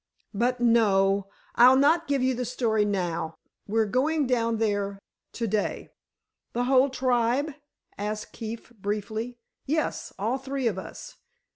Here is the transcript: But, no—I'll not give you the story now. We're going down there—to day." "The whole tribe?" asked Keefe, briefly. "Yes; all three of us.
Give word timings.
But, 0.33 0.59
no—I'll 0.59 1.75
not 1.75 2.07
give 2.07 2.23
you 2.23 2.33
the 2.33 2.43
story 2.43 2.85
now. 2.85 3.35
We're 3.67 3.85
going 3.85 4.25
down 4.25 4.57
there—to 4.57 5.47
day." 5.47 5.91
"The 6.53 6.63
whole 6.63 6.89
tribe?" 6.89 7.51
asked 7.99 8.31
Keefe, 8.31 8.71
briefly. 8.79 9.37
"Yes; 9.67 10.11
all 10.17 10.39
three 10.39 10.65
of 10.65 10.79
us. 10.79 11.17